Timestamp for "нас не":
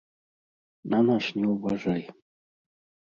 1.09-1.47